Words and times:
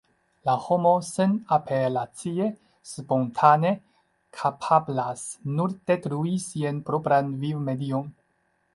La 0.47 0.53
homo 0.67 0.93
senapelacie, 1.09 2.47
spontane 2.93 3.75
kapablas 4.41 5.29
nur 5.61 5.79
detrui 5.93 6.37
sian 6.51 6.85
propran 6.91 7.35
vivmedion. 7.47 8.15